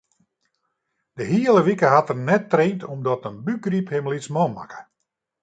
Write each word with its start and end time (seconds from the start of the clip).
De 1.17 1.23
hiele 1.23 1.61
wike 1.67 1.87
hat 1.95 2.09
er 2.13 2.19
net 2.29 2.43
traind 2.51 2.81
omdat 2.93 3.25
in 3.29 3.41
bûkgryp 3.45 3.87
him 3.91 4.05
lytsman 4.11 4.51
makke. 4.57 4.79